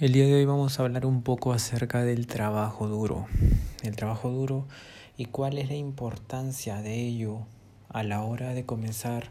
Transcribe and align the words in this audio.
El 0.00 0.10
día 0.10 0.26
de 0.26 0.34
hoy 0.34 0.44
vamos 0.44 0.80
a 0.80 0.82
hablar 0.82 1.06
un 1.06 1.22
poco 1.22 1.52
acerca 1.52 2.02
del 2.02 2.26
trabajo 2.26 2.88
duro. 2.88 3.28
El 3.84 3.94
trabajo 3.94 4.28
duro 4.28 4.66
y 5.16 5.26
cuál 5.26 5.56
es 5.56 5.68
la 5.68 5.76
importancia 5.76 6.82
de 6.82 6.96
ello 6.96 7.46
a 7.90 8.02
la 8.02 8.24
hora 8.24 8.54
de 8.54 8.66
comenzar 8.66 9.30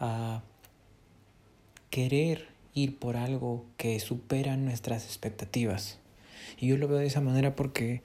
a 0.00 0.40
querer 1.90 2.48
ir 2.72 2.98
por 2.98 3.18
algo 3.18 3.66
que 3.76 4.00
supera 4.00 4.56
nuestras 4.56 5.04
expectativas. 5.04 5.98
Y 6.58 6.68
yo 6.68 6.78
lo 6.78 6.88
veo 6.88 6.96
de 6.96 7.06
esa 7.06 7.20
manera 7.20 7.54
porque 7.54 8.02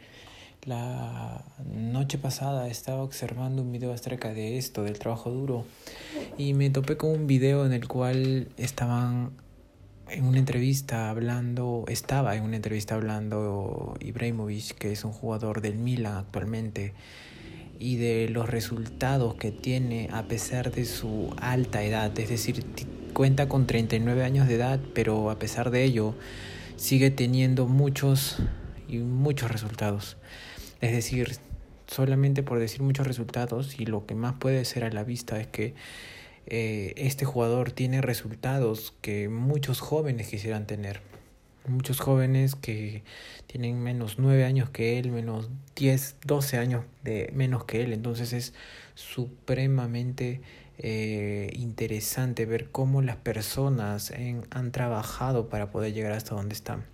la 0.66 1.46
noche 1.74 2.18
pasada 2.18 2.68
estaba 2.68 3.04
observando 3.04 3.62
un 3.62 3.72
video 3.72 3.94
acerca 3.94 4.34
de 4.34 4.58
esto, 4.58 4.84
del 4.84 5.00
trabajo 5.00 5.32
duro, 5.32 5.64
y 6.38 6.56
me 6.56 6.70
topé 6.70 6.98
con 6.98 7.12
un 7.12 7.26
video 7.26 7.66
en 7.66 7.72
el 7.72 7.88
cual 7.88 8.50
estaban 8.58 9.32
en 10.10 10.26
una 10.26 10.40
entrevista 10.40 11.10
hablando, 11.10 11.86
estaba 11.88 12.36
en 12.36 12.44
una 12.44 12.56
entrevista 12.56 12.96
hablando 12.96 13.96
Ibrahimovic, 14.00 14.76
que 14.78 14.92
es 14.92 15.04
un 15.04 15.12
jugador 15.12 15.62
del 15.62 15.76
Milan 15.76 16.18
actualmente, 16.18 16.94
y 17.80 17.98
de 17.98 18.30
los 18.30 18.50
resultados 18.50 19.36
que 19.36 19.52
tiene 19.52 20.10
a 20.12 20.24
pesar 20.24 20.72
de 20.72 20.86
su 20.86 21.34
alta 21.38 21.84
edad, 21.84 22.18
es 22.20 22.30
decir, 22.30 22.64
cuenta 23.14 23.48
con 23.50 23.68
39 23.68 24.24
años 24.24 24.48
de 24.48 24.56
edad, 24.56 24.80
pero 24.94 25.30
a 25.30 25.40
pesar 25.40 25.72
de 25.72 25.84
ello 25.84 26.16
sigue 26.78 27.12
teniendo 27.12 27.68
muchos 27.68 28.38
y 28.88 28.98
muchos 28.98 29.52
resultados. 29.52 30.18
Es 30.82 30.92
decir, 30.92 31.38
solamente 31.88 32.44
por 32.44 32.60
decir 32.60 32.82
muchos 32.82 33.08
resultados 33.08 33.80
y 33.80 33.86
lo 33.86 34.06
que 34.06 34.16
más 34.16 34.34
puede 34.34 34.64
ser 34.66 34.84
a 34.84 34.92
la 34.92 35.04
vista 35.04 35.40
es 35.40 35.48
que 35.48 35.74
eh, 36.48 36.94
este 36.98 37.26
jugador 37.26 37.72
tiene 37.72 38.02
resultados 38.02 38.94
que 39.02 39.30
muchos 39.30 39.80
jóvenes 39.80 40.28
quisieran 40.28 40.68
tener. 40.68 41.02
Muchos 41.68 42.00
jóvenes 42.00 42.54
que 42.56 43.04
tienen 43.48 43.82
menos 43.82 44.20
9 44.20 44.46
años 44.46 44.70
que 44.70 45.00
él, 45.00 45.12
menos 45.12 45.50
10, 45.76 46.18
12 46.24 46.58
años 46.58 46.86
de 47.04 47.32
menos 47.34 47.66
que 47.66 47.84
él. 47.84 47.94
Entonces 47.94 48.34
es 48.34 48.54
supremamente 48.94 50.42
eh, 50.78 51.50
interesante 51.54 52.46
ver 52.46 52.70
cómo 52.70 53.02
las 53.02 53.16
personas 53.16 54.14
han 54.52 54.72
trabajado 54.72 55.50
para 55.50 55.72
poder 55.72 55.94
llegar 55.94 56.12
hasta 56.12 56.36
donde 56.36 56.54
están. 56.54 56.86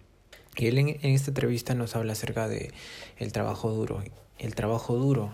Y 0.56 0.68
él 0.68 0.78
en, 0.78 0.88
en 0.90 1.12
esta 1.12 1.32
entrevista 1.32 1.76
nos 1.76 1.96
habla 1.98 2.14
acerca 2.14 2.48
de 2.48 2.72
el 3.18 3.34
trabajo 3.34 3.72
duro. 3.72 4.02
El 4.40 4.56
trabajo 4.56 4.96
duro 4.96 5.34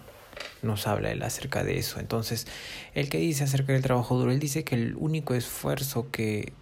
nos 0.62 0.88
habla 0.88 1.12
él 1.12 1.24
acerca 1.24 1.64
de 1.64 1.78
eso. 1.78 2.00
Entonces, 2.00 2.48
el 2.94 3.10
que 3.10 3.18
dice 3.18 3.44
acerca 3.44 3.74
del 3.74 3.82
trabajo 3.82 4.18
duro, 4.18 4.32
él 4.32 4.40
dice 4.40 4.64
que 4.64 4.76
el 4.76 4.96
único 4.98 5.34
esfuerzo 5.34 6.10
que, 6.12 6.54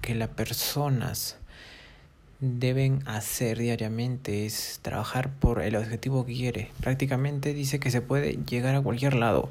que 0.00 0.14
las 0.14 0.28
personas 0.28 1.36
deben 2.40 3.06
hacer 3.06 3.58
diariamente 3.58 4.46
es 4.46 4.80
trabajar 4.82 5.30
por 5.30 5.62
el 5.62 5.76
objetivo 5.76 6.26
que 6.26 6.34
quiere. 6.34 6.70
Prácticamente 6.80 7.54
dice 7.54 7.78
que 7.78 7.92
se 7.92 8.00
puede 8.00 8.36
llegar 8.48 8.74
a 8.74 8.80
cualquier 8.80 9.14
lado, 9.14 9.48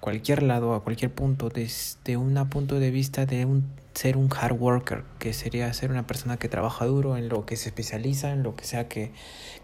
cualquier 0.00 0.42
lado, 0.42 0.74
a 0.74 0.82
cualquier 0.82 1.12
punto, 1.12 1.48
desde 1.48 2.16
un 2.16 2.34
punto 2.48 2.78
de 2.78 2.90
vista 2.90 3.26
de 3.26 3.44
un 3.44 3.64
ser 3.94 4.16
un 4.16 4.28
hard 4.32 4.56
worker, 4.60 5.02
que 5.18 5.32
sería 5.32 5.72
ser 5.72 5.90
una 5.90 6.06
persona 6.06 6.36
que 6.36 6.48
trabaja 6.48 6.86
duro 6.86 7.16
en 7.16 7.28
lo 7.28 7.44
que 7.44 7.56
se 7.56 7.70
especializa, 7.70 8.32
en 8.32 8.44
lo 8.44 8.54
que 8.54 8.64
sea 8.64 8.86
que, 8.86 9.10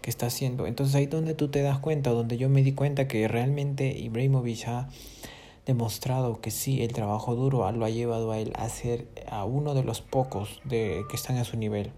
que 0.01 0.09
está 0.09 0.25
haciendo. 0.25 0.67
Entonces 0.67 0.95
ahí 0.95 1.05
donde 1.05 1.35
tú 1.35 1.47
te 1.47 1.61
das 1.61 1.79
cuenta, 1.79 2.09
donde 2.09 2.37
yo 2.37 2.49
me 2.49 2.61
di 2.61 2.73
cuenta 2.73 3.07
que 3.07 3.27
realmente 3.29 3.97
Ibrahimovic 3.97 4.67
ha 4.67 4.89
demostrado 5.65 6.41
que 6.41 6.51
sí, 6.51 6.83
el 6.83 6.91
trabajo 6.91 7.35
duro 7.35 7.71
lo 7.71 7.85
ha 7.85 7.89
llevado 7.89 8.31
a 8.31 8.37
él 8.37 8.51
a 8.55 8.67
ser 8.67 9.07
a 9.29 9.45
uno 9.45 9.73
de 9.73 9.83
los 9.83 10.01
pocos 10.01 10.61
de, 10.65 11.03
que 11.09 11.15
están 11.15 11.37
a 11.37 11.45
su 11.45 11.55
nivel. 11.57 11.91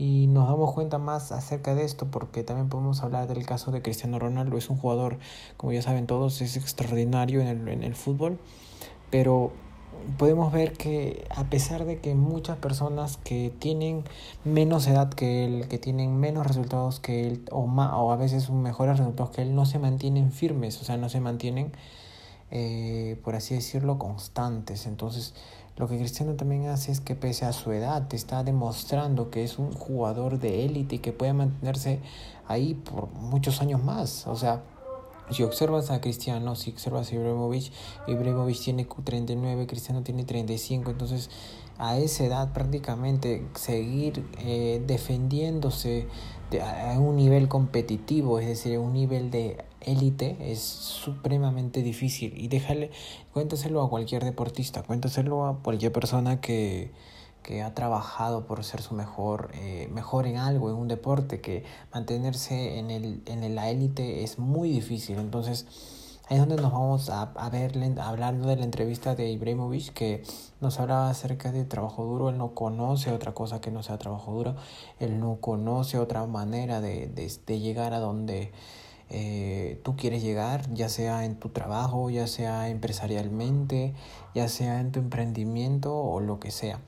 Y 0.00 0.28
nos 0.28 0.48
damos 0.48 0.72
cuenta 0.72 0.96
más 0.96 1.30
acerca 1.30 1.74
de 1.74 1.84
esto 1.84 2.06
porque 2.10 2.42
también 2.42 2.70
podemos 2.70 3.02
hablar 3.02 3.28
del 3.28 3.44
caso 3.44 3.70
de 3.70 3.82
Cristiano 3.82 4.18
Ronaldo. 4.18 4.56
Es 4.56 4.70
un 4.70 4.78
jugador, 4.78 5.18
como 5.58 5.74
ya 5.74 5.82
saben 5.82 6.06
todos, 6.06 6.40
es 6.40 6.56
extraordinario 6.56 7.42
en 7.42 7.48
el, 7.48 7.68
en 7.68 7.82
el 7.82 7.94
fútbol, 7.94 8.38
pero 9.10 9.52
podemos 10.16 10.54
ver 10.54 10.72
que 10.72 11.26
a 11.36 11.44
pesar 11.50 11.84
de 11.84 12.00
que 12.00 12.14
muchas 12.14 12.56
personas 12.56 13.18
que 13.18 13.52
tienen 13.58 14.04
menos 14.42 14.86
edad 14.86 15.10
que 15.10 15.44
él, 15.44 15.68
que 15.68 15.76
tienen 15.76 16.18
menos 16.18 16.46
resultados 16.46 16.98
que 16.98 17.26
él, 17.26 17.44
o, 17.50 17.66
más, 17.66 17.92
o 17.92 18.10
a 18.10 18.16
veces 18.16 18.48
mejores 18.48 18.98
resultados 18.98 19.32
que 19.36 19.42
él, 19.42 19.54
no 19.54 19.66
se 19.66 19.78
mantienen 19.78 20.32
firmes, 20.32 20.80
o 20.80 20.84
sea, 20.86 20.96
no 20.96 21.10
se 21.10 21.20
mantienen, 21.20 21.72
eh, 22.50 23.20
por 23.22 23.34
así 23.34 23.54
decirlo, 23.54 23.98
constantes. 23.98 24.86
Entonces, 24.86 25.34
lo 25.80 25.88
que 25.88 25.96
Cristiano 25.96 26.34
también 26.34 26.66
hace 26.66 26.92
es 26.92 27.00
que 27.00 27.14
pese 27.14 27.46
a 27.46 27.52
su 27.52 27.72
edad, 27.72 28.06
está 28.12 28.44
demostrando 28.44 29.30
que 29.30 29.42
es 29.42 29.58
un 29.58 29.72
jugador 29.72 30.38
de 30.38 30.66
élite 30.66 30.96
y 30.96 30.98
que 30.98 31.12
puede 31.12 31.32
mantenerse 31.32 32.00
ahí 32.46 32.74
por 32.74 33.10
muchos 33.12 33.62
años 33.62 33.82
más. 33.82 34.26
O 34.26 34.36
sea, 34.36 34.62
si 35.30 35.42
observas 35.42 35.90
a 35.90 36.02
Cristiano, 36.02 36.54
si 36.54 36.70
observas 36.70 37.10
a 37.10 37.14
Ibrahimovic, 37.14 37.72
Ibrahimovic 38.06 38.60
tiene 38.60 38.84
39, 38.84 39.66
Cristiano 39.66 40.02
tiene 40.02 40.24
35, 40.24 40.90
entonces 40.90 41.30
a 41.78 41.96
esa 41.96 42.24
edad 42.24 42.52
prácticamente 42.52 43.46
seguir 43.54 44.22
eh, 44.38 44.82
defendiéndose 44.86 46.08
a 46.62 46.98
un 46.98 47.16
nivel 47.16 47.48
competitivo, 47.48 48.38
es 48.38 48.48
decir, 48.48 48.78
un 48.78 48.92
nivel 48.92 49.30
de 49.30 49.64
élite, 49.80 50.36
es 50.40 50.60
supremamente 50.60 51.82
difícil. 51.82 52.32
Y 52.36 52.48
déjale, 52.48 52.90
cuéntaselo 53.32 53.82
a 53.82 53.88
cualquier 53.88 54.24
deportista, 54.24 54.82
cuéntaselo 54.82 55.46
a 55.46 55.58
cualquier 55.62 55.92
persona 55.92 56.40
que, 56.40 56.90
que 57.42 57.62
ha 57.62 57.74
trabajado 57.74 58.46
por 58.46 58.62
ser 58.64 58.82
su 58.82 58.94
mejor, 58.94 59.50
eh, 59.54 59.88
mejor 59.92 60.26
en 60.26 60.36
algo, 60.36 60.70
en 60.70 60.76
un 60.76 60.88
deporte, 60.88 61.40
que 61.40 61.64
mantenerse 61.92 62.78
en, 62.78 62.90
el, 62.90 63.22
en 63.26 63.54
la 63.54 63.70
élite 63.70 64.22
es 64.22 64.38
muy 64.38 64.70
difícil. 64.70 65.18
Entonces, 65.18 65.66
ahí 66.28 66.36
es 66.36 66.46
donde 66.46 66.60
nos 66.62 66.72
vamos 66.72 67.10
a, 67.10 67.22
a 67.22 67.50
ver, 67.50 67.72
hablando 68.00 68.48
de 68.48 68.56
la 68.56 68.64
entrevista 68.64 69.14
de 69.14 69.30
Ibrahimovic, 69.30 69.92
que 69.92 70.22
nos 70.60 70.78
hablaba 70.78 71.08
acerca 71.08 71.50
de 71.52 71.64
trabajo 71.64 72.04
duro. 72.04 72.28
Él 72.28 72.38
no 72.38 72.54
conoce 72.54 73.12
otra 73.12 73.32
cosa 73.32 73.60
que 73.60 73.70
no 73.70 73.82
sea 73.82 73.98
trabajo 73.98 74.32
duro. 74.32 74.56
Él 74.98 75.18
no 75.18 75.36
conoce 75.40 75.98
otra 75.98 76.26
manera 76.26 76.80
de, 76.80 77.06
de, 77.08 77.32
de 77.46 77.58
llegar 77.58 77.94
a 77.94 77.98
donde 77.98 78.52
eh, 79.10 79.80
tú 79.82 79.96
quieres 79.96 80.22
llegar, 80.22 80.72
ya 80.72 80.88
sea 80.88 81.24
en 81.24 81.36
tu 81.36 81.48
trabajo, 81.48 82.10
ya 82.10 82.26
sea 82.26 82.68
empresarialmente, 82.68 83.94
ya 84.34 84.48
sea 84.48 84.80
en 84.80 84.92
tu 84.92 85.00
emprendimiento 85.00 85.96
o 85.96 86.20
lo 86.20 86.38
que 86.38 86.50
sea. 86.50 86.80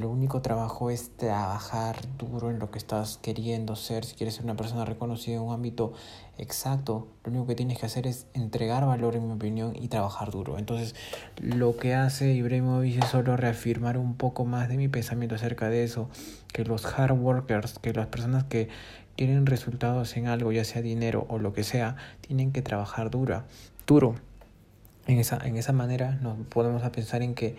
Lo 0.00 0.10
único 0.10 0.42
trabajo 0.42 0.90
es 0.90 1.16
trabajar 1.16 1.96
duro 2.18 2.50
en 2.50 2.58
lo 2.58 2.72
que 2.72 2.78
estás 2.78 3.18
queriendo 3.22 3.76
ser. 3.76 4.04
Si 4.04 4.16
quieres 4.16 4.34
ser 4.34 4.44
una 4.44 4.56
persona 4.56 4.84
reconocida 4.84 5.36
en 5.36 5.42
un 5.42 5.54
ámbito 5.54 5.92
exacto, 6.36 7.06
lo 7.22 7.30
único 7.30 7.46
que 7.46 7.54
tienes 7.54 7.78
que 7.78 7.86
hacer 7.86 8.08
es 8.08 8.26
entregar 8.34 8.84
valor, 8.86 9.14
en 9.14 9.28
mi 9.28 9.34
opinión, 9.34 9.76
y 9.76 9.86
trabajar 9.86 10.32
duro. 10.32 10.58
Entonces, 10.58 10.96
lo 11.40 11.76
que 11.76 11.94
hace 11.94 12.32
Ibrahimovic 12.32 13.04
es 13.04 13.10
solo 13.10 13.36
reafirmar 13.36 13.96
un 13.96 14.16
poco 14.16 14.44
más 14.44 14.68
de 14.68 14.78
mi 14.78 14.88
pensamiento 14.88 15.36
acerca 15.36 15.68
de 15.68 15.84
eso, 15.84 16.08
que 16.52 16.64
los 16.64 16.84
hard 16.86 17.16
workers, 17.16 17.78
que 17.78 17.92
las 17.92 18.08
personas 18.08 18.42
que 18.44 18.68
quieren 19.16 19.46
resultados 19.46 20.16
en 20.16 20.26
algo, 20.26 20.50
ya 20.50 20.64
sea 20.64 20.82
dinero 20.82 21.24
o 21.28 21.38
lo 21.38 21.52
que 21.52 21.62
sea, 21.62 21.94
tienen 22.20 22.50
que 22.50 22.62
trabajar 22.62 23.10
dura, 23.10 23.46
duro. 23.86 24.16
En 25.06 25.18
esa, 25.20 25.36
en 25.46 25.56
esa 25.56 25.72
manera 25.72 26.18
nos 26.20 26.36
podemos 26.48 26.82
pensar 26.90 27.22
en 27.22 27.34
que 27.34 27.56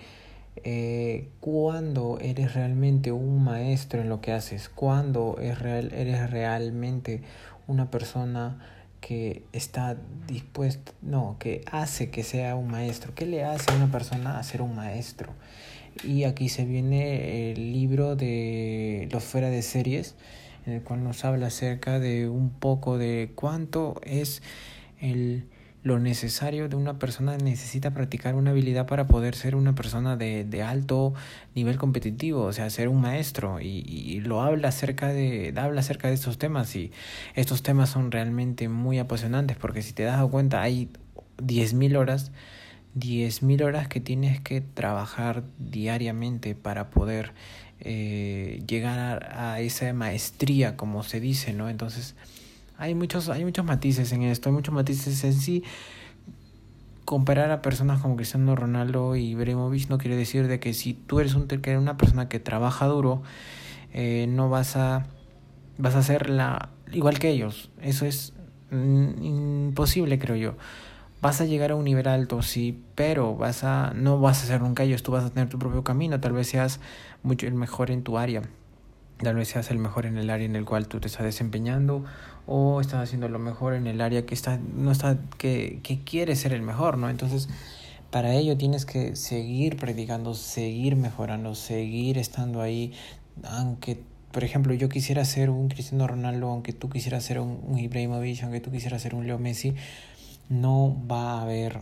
eh, 0.63 1.29
cuando 1.41 2.17
eres 2.21 2.53
realmente 2.53 3.11
un 3.11 3.43
maestro 3.43 4.01
en 4.01 4.09
lo 4.09 4.21
que 4.21 4.31
haces, 4.31 4.69
cuando 4.69 5.37
es 5.41 5.59
real, 5.59 5.91
eres 5.93 6.29
realmente 6.29 7.21
una 7.67 7.91
persona 7.91 8.59
que 9.01 9.43
está 9.53 9.97
dispuesta, 10.27 10.91
no, 11.01 11.37
que 11.39 11.63
hace 11.71 12.09
que 12.09 12.23
sea 12.23 12.55
un 12.55 12.67
maestro. 12.67 13.13
¿Qué 13.13 13.25
le 13.25 13.43
hace 13.43 13.71
a 13.71 13.75
una 13.75 13.91
persona 13.91 14.39
a 14.39 14.43
ser 14.43 14.61
un 14.61 14.75
maestro? 14.75 15.33
Y 16.03 16.23
aquí 16.23 16.49
se 16.49 16.65
viene 16.65 17.51
el 17.51 17.71
libro 17.71 18.15
de 18.15 19.07
los 19.11 19.23
fuera 19.23 19.49
de 19.49 19.61
series, 19.61 20.15
en 20.65 20.73
el 20.73 20.81
cual 20.81 21.03
nos 21.03 21.23
habla 21.23 21.47
acerca 21.47 21.99
de 21.99 22.27
un 22.27 22.49
poco 22.49 22.97
de 22.97 23.31
cuánto 23.35 24.01
es 24.03 24.41
el 24.99 25.45
lo 25.85 25.99
necesario 25.99 26.67
de 26.67 26.75
una 26.75 26.97
persona 26.97 27.37
necesita 27.37 27.91
practicar 27.91 28.33
una 28.33 28.49
habilidad 28.49 28.87
para 28.87 29.05
poder 29.05 29.35
ser 29.35 29.55
una 29.55 29.75
persona 29.75 30.17
de, 30.17 30.43
de 30.43 30.63
alto 30.63 31.13
nivel 31.53 31.77
competitivo, 31.77 32.41
o 32.41 32.53
sea, 32.53 32.71
ser 32.71 32.89
un 32.89 32.99
maestro 33.01 33.61
y, 33.61 33.83
y, 33.85 34.19
lo 34.21 34.41
habla 34.41 34.69
acerca 34.69 35.09
de 35.09 35.53
habla 35.55 35.81
acerca 35.81 36.07
de 36.07 36.15
estos 36.15 36.39
temas 36.39 36.75
y 36.75 36.91
estos 37.35 37.61
temas 37.61 37.91
son 37.91 38.11
realmente 38.11 38.67
muy 38.67 38.97
apasionantes 38.97 39.57
porque 39.57 39.83
si 39.83 39.93
te 39.93 40.01
das 40.01 40.27
cuenta 40.27 40.63
hay 40.63 40.89
10.000 41.37 41.97
horas 41.97 42.31
10.000 42.97 43.63
horas 43.63 43.87
que 43.87 43.99
tienes 43.99 44.41
que 44.41 44.61
trabajar 44.61 45.43
diariamente 45.59 46.55
para 46.55 46.89
poder 46.89 47.33
eh, 47.79 48.63
llegar 48.67 49.23
a, 49.31 49.53
a 49.53 49.59
esa 49.59 49.93
maestría 49.93 50.77
como 50.77 51.03
se 51.03 51.19
dice, 51.19 51.53
¿no? 51.53 51.69
Entonces, 51.69 52.15
hay 52.77 52.95
muchos, 52.95 53.29
hay 53.29 53.45
muchos 53.45 53.65
matices 53.65 54.11
en 54.11 54.23
esto, 54.23 54.49
hay 54.49 54.55
muchos 54.55 54.73
matices 54.73 55.23
en 55.23 55.33
sí. 55.33 55.63
Comparar 57.05 57.51
a 57.51 57.61
personas 57.61 58.01
como 58.01 58.15
Cristiano 58.15 58.55
Ronaldo 58.55 59.15
y 59.15 59.31
Ibrahimovic 59.31 59.89
no 59.89 59.97
quiere 59.97 60.15
decir 60.15 60.47
de 60.47 60.59
que 60.59 60.73
si 60.73 60.93
tú 60.93 61.19
eres 61.19 61.35
un, 61.35 61.47
una 61.77 61.97
persona 61.97 62.27
que 62.27 62.39
trabaja 62.39 62.87
duro, 62.87 63.21
eh, 63.93 64.25
no 64.27 64.49
vas 64.49 64.75
a 64.75 65.05
vas 65.77 65.95
a 65.95 66.03
ser 66.03 66.29
la 66.29 66.69
igual 66.91 67.19
que 67.19 67.29
ellos. 67.29 67.69
Eso 67.81 68.05
es 68.05 68.33
mm, 68.71 69.23
imposible, 69.23 70.19
creo 70.19 70.35
yo. 70.35 70.55
Vas 71.21 71.41
a 71.41 71.45
llegar 71.45 71.71
a 71.71 71.75
un 71.75 71.85
nivel 71.85 72.07
alto, 72.07 72.41
sí, 72.41 72.83
pero 72.95 73.35
vas 73.35 73.63
a 73.63 73.93
no 73.95 74.19
vas 74.19 74.43
a 74.43 74.47
ser 74.47 74.61
nunca 74.61 74.83
ellos, 74.83 75.03
tú 75.03 75.11
vas 75.11 75.25
a 75.25 75.29
tener 75.29 75.49
tu 75.49 75.59
propio 75.59 75.83
camino, 75.83 76.19
tal 76.19 76.33
vez 76.33 76.47
seas 76.49 76.79
mucho 77.23 77.47
el 77.47 77.53
mejor 77.53 77.91
en 77.91 78.03
tu 78.03 78.17
área. 78.17 78.41
Tal 79.17 79.35
vez 79.35 79.47
seas 79.47 79.71
el 79.71 79.79
mejor 79.79 80.05
en 80.05 80.17
el 80.17 80.29
área 80.29 80.45
en 80.45 80.55
el 80.55 80.65
cual 80.65 80.87
tú 80.87 80.99
te 80.99 81.07
estás 81.07 81.23
desempeñando 81.23 82.03
o 82.47 82.81
estás 82.81 83.01
haciendo 83.01 83.29
lo 83.29 83.39
mejor 83.39 83.73
en 83.73 83.87
el 83.87 84.01
área 84.01 84.25
que 84.25 84.33
está 84.33 84.59
no 84.75 84.91
está 84.91 85.17
que 85.37 85.79
que 85.83 86.03
quieres 86.03 86.39
ser 86.39 86.53
el 86.53 86.61
mejor, 86.61 86.97
¿no? 86.97 87.09
Entonces, 87.09 87.47
para 88.11 88.33
ello 88.33 88.57
tienes 88.57 88.85
que 88.85 89.15
seguir 89.15 89.77
predicando, 89.77 90.33
seguir 90.33 90.95
mejorando, 90.95 91.55
seguir 91.55 92.17
estando 92.17 92.61
ahí 92.61 92.93
aunque 93.43 93.99
por 94.35 94.43
ejemplo, 94.43 94.73
yo 94.73 94.89
quisiera 94.89 95.23
ser 95.23 95.49
un 95.49 95.69
Cristiano 95.69 96.07
Ronaldo, 96.07 96.49
aunque 96.49 96.73
tú 96.73 96.89
quisieras 96.89 97.23
ser 97.23 97.39
un, 97.39 97.57
un 97.65 97.79
Ibrahimovic, 97.79 98.43
aunque 98.43 98.59
tú 98.59 98.69
quisieras 98.69 99.01
ser 99.01 99.15
un 99.15 99.25
Leo 99.25 99.39
Messi, 99.39 99.75
no 100.49 100.93
va 101.09 101.39
a 101.39 101.41
haber 101.43 101.79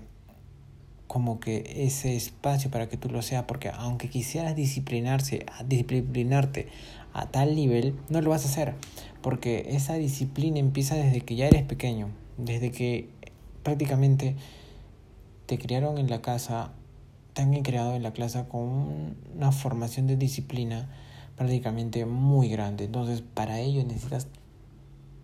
como 1.07 1.39
que 1.39 1.63
ese 1.77 2.15
espacio 2.15 2.69
para 2.69 2.89
que 2.89 2.97
tú 2.97 3.09
lo 3.09 3.23
seas, 3.23 3.45
porque 3.45 3.69
aunque 3.69 4.07
quisieras 4.07 4.55
disciplinarse, 4.55 5.45
disciplinarte 5.65 6.67
a 7.13 7.27
tal 7.27 7.55
nivel, 7.55 7.95
no 8.09 8.21
lo 8.21 8.31
vas 8.31 8.45
a 8.45 8.49
hacer, 8.49 8.75
porque 9.21 9.67
esa 9.69 9.93
disciplina 9.95 10.59
empieza 10.59 10.95
desde 10.95 11.21
que 11.21 11.35
ya 11.35 11.47
eres 11.47 11.63
pequeño, 11.63 12.09
desde 12.37 12.71
que 12.71 13.09
prácticamente 13.61 14.35
te 15.45 15.57
criaron 15.57 15.97
en 15.97 16.09
la 16.09 16.21
casa, 16.21 16.71
te 17.33 17.41
han 17.41 17.53
creado 17.61 17.95
en 17.95 18.03
la 18.03 18.11
clase 18.11 18.45
con 18.47 19.15
una 19.35 19.51
formación 19.51 20.07
de 20.07 20.17
disciplina 20.17 20.89
prácticamente 21.35 22.05
muy 22.05 22.49
grande. 22.49 22.85
Entonces, 22.85 23.21
para 23.21 23.59
ello 23.59 23.83
necesitas 23.83 24.27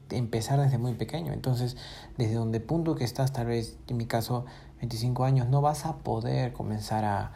empezar 0.10 0.60
desde 0.60 0.78
muy 0.78 0.94
pequeño. 0.94 1.34
Entonces, 1.34 1.78
desde 2.18 2.36
donde 2.36 2.60
punto 2.60 2.96
que 2.96 3.04
estás, 3.04 3.34
tal 3.34 3.48
vez 3.48 3.78
en 3.88 3.98
mi 3.98 4.06
caso 4.06 4.46
25 4.80 5.24
años, 5.24 5.48
no 5.50 5.62
vas 5.62 5.86
a 5.86 5.98
poder 5.98 6.54
comenzar 6.54 7.06
a, 7.06 7.32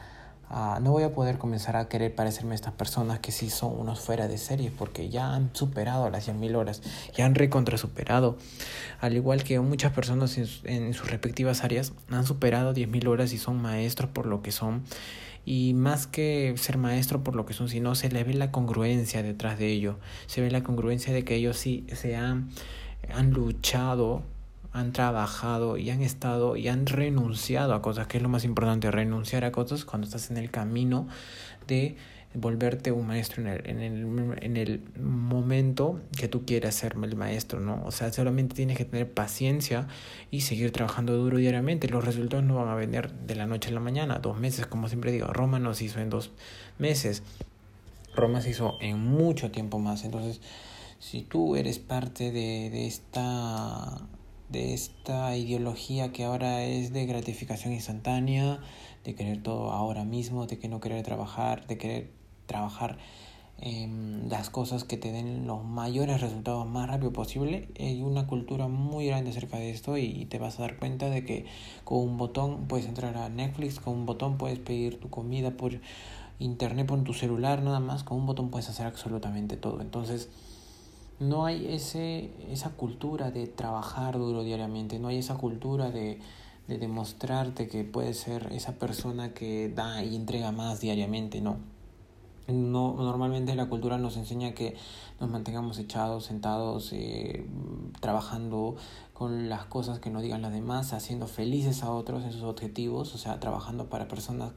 no 0.82 0.92
voy 0.92 1.04
a 1.04 1.14
poder 1.14 1.38
comenzar 1.38 1.76
a 1.76 1.88
querer 1.90 2.14
parecerme 2.14 2.52
a 2.52 2.56
estas 2.56 2.74
personas 2.74 3.20
que 3.20 3.32
sí 3.32 3.50
son 3.50 3.80
unos 3.80 4.00
fuera 4.00 4.28
de 4.28 4.38
serie 4.38 4.72
porque 4.78 5.10
ya 5.10 5.34
han 5.34 5.50
superado 5.54 6.10
las 6.10 6.28
100.000 6.28 6.56
horas, 6.56 6.82
ya 7.16 7.26
han 7.26 7.34
recontra 7.34 7.78
superado, 7.78 8.38
al 9.02 9.16
igual 9.16 9.44
que 9.44 9.60
muchas 9.60 9.94
personas 9.94 10.38
en, 10.38 10.48
en 10.66 10.94
sus 10.94 11.10
respectivas 11.10 11.64
áreas 11.64 11.94
han 12.10 12.26
superado 12.26 12.74
10.000 12.74 13.08
horas 13.08 13.34
y 13.34 13.38
son 13.38 13.62
maestros 13.62 14.12
por 14.12 14.28
lo 14.28 14.42
que 14.42 14.52
son. 14.52 14.84
Y 15.46 15.74
más 15.74 16.08
que 16.08 16.54
ser 16.56 16.78
maestro 16.78 17.22
por 17.22 17.36
lo 17.36 17.46
que 17.46 17.54
son, 17.54 17.68
sino 17.68 17.96
se 17.96 18.10
le 18.10 18.24
ve 18.24 18.34
la 18.34 18.52
congruencia 18.52 19.22
detrás 19.24 19.60
de 19.60 19.68
ello, 19.68 19.98
se 20.28 20.40
ve 20.40 20.50
la 20.50 20.64
congruencia 20.64 21.12
de 21.12 21.26
que 21.26 21.36
ellos 21.36 21.58
sí 21.58 21.86
se 21.92 22.16
han, 22.16 22.50
han 23.14 23.32
luchado, 23.32 24.24
han 24.74 24.92
trabajado 24.92 25.78
y 25.78 25.92
han 25.92 26.02
estado 26.02 26.56
y 26.58 26.68
han 26.68 26.88
renunciado 26.88 27.74
a 27.76 27.82
cosas, 27.82 28.08
que 28.08 28.18
es 28.18 28.24
lo 28.24 28.30
más 28.30 28.44
importante, 28.44 28.90
renunciar 28.92 29.46
a 29.46 29.52
cosas 29.52 29.86
cuando 29.86 30.08
estás 30.08 30.32
en 30.32 30.38
el 30.38 30.50
camino 30.50 31.08
de 31.68 31.96
volverte 32.34 32.92
un 32.92 33.06
maestro 33.06 33.44
en 33.44 33.48
el, 33.48 33.70
en 33.70 33.80
el, 33.82 34.38
en 34.42 34.58
el 34.58 34.82
momento 35.00 36.02
que 36.18 36.28
tú 36.28 36.46
quieras 36.46 36.74
ser 36.74 36.96
el 37.02 37.16
maestro, 37.16 37.60
¿no? 37.60 37.84
O 37.86 37.92
sea, 37.92 38.12
solamente 38.12 38.56
tienes 38.56 38.76
que 38.76 38.86
tener 38.86 39.12
paciencia 39.12 39.88
y 40.32 40.42
seguir 40.42 40.72
trabajando 40.72 41.16
duro 41.16 41.38
diariamente. 41.38 41.88
Los 41.88 42.04
resultados 42.04 42.44
no 42.44 42.56
van 42.56 42.70
a 42.70 42.76
venir 42.76 43.12
de 43.12 43.36
la 43.36 43.46
noche 43.46 43.70
a 43.70 43.74
la 43.74 43.80
mañana, 43.80 44.18
dos 44.18 44.40
meses, 44.40 44.66
como 44.66 44.88
siempre 44.88 45.12
digo. 45.12 45.28
Roma 45.28 45.60
no 45.60 45.76
se 45.76 45.86
hizo 45.86 46.00
en 46.00 46.10
dos 46.10 46.32
meses, 46.80 47.22
Roma 48.16 48.42
se 48.42 48.50
hizo 48.50 48.78
en 48.82 48.98
mucho 48.98 49.52
tiempo 49.52 49.78
más. 49.78 50.04
Entonces, 50.04 50.42
si 50.98 51.22
tú 51.22 51.56
eres 51.56 51.78
parte 51.78 52.32
de, 52.32 52.72
de 52.72 52.88
esta 52.88 54.08
de 54.50 54.74
esta 54.74 55.36
ideología 55.36 56.12
que 56.12 56.24
ahora 56.24 56.64
es 56.64 56.94
de 56.94 57.06
gratificación 57.06 57.74
instantánea, 57.74 58.60
de 59.04 59.16
querer 59.16 59.42
todo 59.42 59.72
ahora 59.72 60.04
mismo, 60.06 60.46
de 60.48 60.60
que 60.60 60.68
no 60.68 60.80
querer 60.80 61.04
trabajar, 61.04 61.68
de 61.68 61.78
querer 61.78 62.12
trabajar 62.46 62.98
en 63.60 64.28
las 64.30 64.50
cosas 64.50 64.84
que 64.84 64.98
te 64.98 65.12
den 65.12 65.48
los 65.48 65.64
mayores 65.64 66.22
resultados 66.22 66.68
más 66.68 66.90
rápido 66.90 67.14
posible. 67.14 67.70
Hay 67.80 68.02
una 68.02 68.28
cultura 68.28 68.68
muy 68.68 69.08
grande 69.08 69.30
acerca 69.30 69.58
de 69.58 69.70
esto 69.70 69.98
y 69.98 70.26
te 70.26 70.40
vas 70.40 70.60
a 70.60 70.64
dar 70.64 70.78
cuenta 70.78 71.10
de 71.10 71.24
que 71.24 71.46
con 71.84 72.00
un 72.00 72.18
botón 72.18 72.68
puedes 72.68 72.86
entrar 72.86 73.16
a 73.16 73.30
Netflix, 73.30 73.80
con 73.80 73.94
un 73.94 74.06
botón 74.06 74.38
puedes 74.38 74.60
pedir 74.60 75.00
tu 75.00 75.10
comida 75.10 75.52
por 75.52 75.80
internet, 76.40 76.88
por 76.88 77.04
tu 77.04 77.14
celular, 77.14 77.62
nada 77.62 77.80
más, 77.80 78.04
con 78.04 78.18
un 78.18 78.26
botón 78.26 78.50
puedes 78.50 78.70
hacer 78.70 78.86
absolutamente 78.86 79.56
todo. 79.56 79.82
Entonces, 79.82 80.30
no 81.20 81.46
hay 81.46 81.74
ese, 81.74 82.32
esa 82.52 82.72
cultura 82.72 83.32
de 83.32 83.48
trabajar 83.48 84.18
duro 84.18 84.44
diariamente, 84.44 85.00
no 85.00 85.08
hay 85.08 85.18
esa 85.18 85.36
cultura 85.36 85.92
de, 85.92 86.20
de 86.68 86.78
demostrarte 86.78 87.68
que 87.68 87.84
puedes 87.84 88.18
ser 88.18 88.50
esa 88.52 88.74
persona 88.74 89.34
que 89.34 89.70
da 89.70 90.04
y 90.04 90.16
entrega 90.16 90.52
más 90.52 90.80
diariamente, 90.82 91.42
no 91.42 91.74
no, 92.48 92.94
normalmente 92.98 93.56
la 93.56 93.68
cultura 93.68 93.98
nos 93.98 94.18
enseña 94.18 94.54
que 94.54 94.76
nos 95.22 95.30
mantengamos 95.30 95.80
echados, 95.80 96.26
sentados, 96.26 96.92
eh, 96.92 97.46
trabajando 98.02 98.76
con 99.14 99.48
las 99.48 99.66
cosas 99.66 100.00
que 100.00 100.10
nos 100.10 100.24
digan 100.24 100.42
las 100.42 100.52
demás, 100.52 100.92
haciendo 100.92 101.28
felices 101.28 101.84
a 101.84 101.92
otros 101.92 102.24
en 102.24 102.34
sus 102.34 102.44
objetivos, 102.44 103.16
o 103.16 103.18
sea, 103.18 103.40
trabajando 103.40 103.88
para 103.88 104.08
personas 104.08 104.52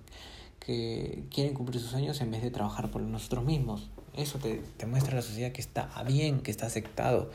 que 0.58 1.26
quieren 1.30 1.54
cumplir 1.54 1.80
sus 1.80 1.90
sueños 1.90 2.20
en 2.20 2.30
vez 2.32 2.42
de 2.42 2.50
trabajar 2.50 2.90
por 2.90 3.02
nosotros 3.02 3.44
mismos. 3.44 3.88
Eso 4.16 4.38
te, 4.38 4.62
te 4.76 4.86
muestra 4.86 5.12
a 5.12 5.16
la 5.16 5.22
sociedad 5.22 5.52
que 5.52 5.60
está 5.60 5.88
bien, 6.06 6.40
que 6.40 6.50
está 6.50 6.66
aceptado. 6.66 7.30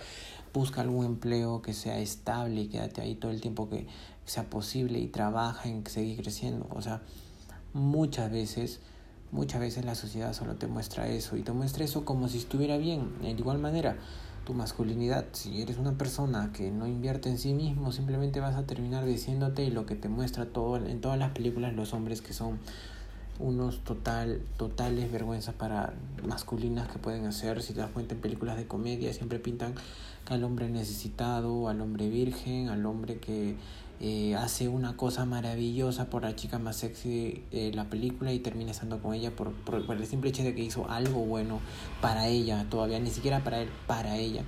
Busca 0.53 0.81
algún 0.81 1.05
empleo 1.05 1.61
que 1.61 1.73
sea 1.73 1.99
estable 1.99 2.61
y 2.61 2.67
quédate 2.67 3.01
ahí 3.01 3.15
todo 3.15 3.31
el 3.31 3.39
tiempo 3.39 3.69
que 3.69 3.87
sea 4.25 4.49
posible 4.49 4.99
y 4.99 5.07
trabaja 5.07 5.69
en 5.69 5.85
seguir 5.87 6.21
creciendo. 6.21 6.67
O 6.71 6.81
sea, 6.81 7.01
muchas 7.73 8.31
veces 8.31 8.79
Muchas 9.31 9.61
veces 9.61 9.85
la 9.85 9.95
sociedad 9.95 10.33
solo 10.33 10.55
te 10.55 10.67
muestra 10.67 11.07
eso 11.07 11.37
y 11.37 11.41
te 11.41 11.53
muestra 11.53 11.85
eso 11.85 12.03
como 12.03 12.27
si 12.27 12.37
estuviera 12.37 12.77
bien. 12.77 13.13
De 13.21 13.29
igual 13.29 13.59
manera, 13.59 13.95
tu 14.43 14.53
masculinidad, 14.53 15.25
si 15.31 15.61
eres 15.61 15.77
una 15.77 15.97
persona 15.97 16.51
que 16.51 16.69
no 16.69 16.85
invierte 16.85 17.29
en 17.29 17.37
sí 17.37 17.53
mismo, 17.53 17.93
simplemente 17.93 18.41
vas 18.41 18.55
a 18.55 18.65
terminar 18.65 19.05
diciéndote 19.05 19.69
lo 19.69 19.85
que 19.85 19.95
te 19.95 20.09
muestra 20.09 20.47
todo 20.47 20.75
en 20.75 20.99
todas 20.99 21.17
las 21.17 21.31
películas 21.31 21.73
los 21.73 21.93
hombres 21.93 22.21
que 22.21 22.33
son 22.33 22.59
unos 23.39 23.79
total 23.83 24.41
totales 24.57 25.11
vergüenzas 25.11 25.55
para 25.55 25.93
masculinas 26.23 26.87
que 26.87 26.99
pueden 26.99 27.25
hacer 27.25 27.61
si 27.61 27.73
te 27.73 27.79
das 27.79 27.91
cuenta 27.91 28.13
en 28.15 28.21
películas 28.21 28.57
de 28.57 28.67
comedia 28.67 29.13
siempre 29.13 29.39
pintan 29.39 29.73
al 30.27 30.43
hombre 30.43 30.69
necesitado 30.69 31.67
al 31.67 31.81
hombre 31.81 32.09
virgen 32.09 32.69
al 32.69 32.85
hombre 32.85 33.17
que 33.17 33.55
eh, 34.03 34.35
hace 34.35 34.67
una 34.67 34.97
cosa 34.97 35.25
maravillosa 35.25 36.09
por 36.09 36.23
la 36.23 36.35
chica 36.35 36.57
más 36.57 36.77
sexy 36.77 37.43
de 37.51 37.71
la 37.71 37.87
película 37.87 38.33
y 38.33 38.39
termina 38.39 38.71
estando 38.71 38.99
con 38.99 39.13
ella 39.13 39.29
por, 39.29 39.51
por, 39.51 39.95
el 39.95 40.07
simple 40.07 40.31
hecho 40.31 40.41
de 40.41 40.55
que 40.55 40.63
hizo 40.63 40.89
algo 40.89 41.19
bueno 41.19 41.59
para 42.01 42.27
ella, 42.27 42.65
todavía 42.67 42.99
ni 42.99 43.11
siquiera 43.11 43.43
para 43.43 43.61
él, 43.61 43.69
para 43.85 44.17
ella. 44.17 44.41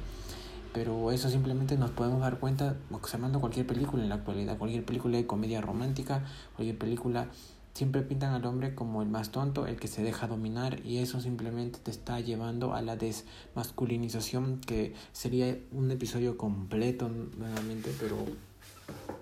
Pero 0.74 1.12
eso 1.12 1.30
simplemente 1.30 1.78
nos 1.78 1.92
podemos 1.92 2.22
dar 2.22 2.40
cuenta 2.40 2.78
observando 2.92 3.40
cualquier 3.40 3.68
película 3.68 4.02
en 4.02 4.10
la 4.10 4.16
actualidad, 4.16 4.58
cualquier 4.58 4.84
película 4.86 5.18
de 5.18 5.28
comedia 5.28 5.62
romántica, 5.62 6.24
cualquier 6.56 6.80
película 6.80 7.28
siempre 7.74 8.02
pintan 8.02 8.34
al 8.34 8.46
hombre 8.46 8.76
como 8.76 9.02
el 9.02 9.10
más 9.10 9.32
tonto, 9.32 9.66
el 9.66 9.80
que 9.80 9.88
se 9.88 10.04
deja 10.04 10.28
dominar 10.28 10.86
y 10.86 11.00
eso 11.00 11.20
simplemente 11.20 11.80
te 11.80 11.92
está 11.92 12.20
llevando 12.20 12.74
a 12.74 12.82
la 12.82 12.96
desmasculinización 12.96 14.60
que 14.60 14.94
sería 15.12 15.58
un 15.72 15.92
episodio 15.92 16.38
completo 16.38 17.10
nuevamente, 17.10 17.92
pero 18.00 18.18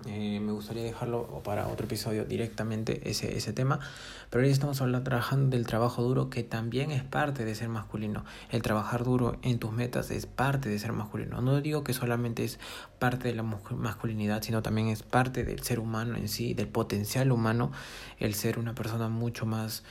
eh, 0.06 0.40
me 0.40 0.50
gustaría 0.52 0.82
dejarlo 0.82 1.42
para 1.44 1.68
otro 1.68 1.86
episodio 1.86 2.24
directamente 2.24 3.08
ese, 3.08 3.36
ese 3.36 3.52
tema. 3.52 3.78
Pero 4.30 4.44
hoy 4.44 4.50
estamos 4.50 4.80
hablando, 4.80 5.08
trabajando 5.08 5.56
del 5.56 5.66
trabajo 5.66 6.02
duro 6.02 6.28
que 6.28 6.42
también 6.42 6.90
es 6.90 7.04
parte 7.04 7.44
de 7.44 7.54
ser 7.54 7.68
masculino. 7.68 8.24
El 8.50 8.62
trabajar 8.62 9.04
duro 9.04 9.36
en 9.42 9.58
tus 9.58 9.72
metas 9.72 10.10
es 10.10 10.26
parte 10.26 10.68
de 10.68 10.78
ser 10.78 10.92
masculino. 10.92 11.40
No 11.40 11.60
digo 11.60 11.84
que 11.84 11.92
solamente 11.92 12.44
es 12.44 12.58
parte 12.98 13.28
de 13.28 13.34
la 13.34 13.42
masculinidad, 13.42 14.42
sino 14.42 14.62
también 14.62 14.88
es 14.88 15.02
parte 15.02 15.44
del 15.44 15.62
ser 15.62 15.78
humano 15.78 16.16
en 16.16 16.28
sí, 16.28 16.54
del 16.54 16.68
potencial 16.68 17.30
humano, 17.30 17.70
el 18.18 18.34
ser 18.34 18.58
una 18.58 18.74
persona 18.74 19.08
mucho 19.08 19.46
más 19.46 19.84